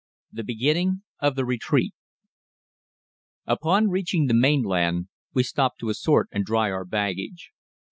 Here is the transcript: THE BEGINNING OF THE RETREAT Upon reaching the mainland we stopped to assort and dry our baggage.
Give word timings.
THE 0.31 0.43
BEGINNING 0.43 1.03
OF 1.19 1.35
THE 1.35 1.45
RETREAT 1.45 1.93
Upon 3.45 3.89
reaching 3.89 4.25
the 4.25 4.33
mainland 4.33 5.09
we 5.35 5.43
stopped 5.43 5.77
to 5.81 5.89
assort 5.89 6.27
and 6.31 6.43
dry 6.43 6.71
our 6.71 6.85
baggage. 6.85 7.51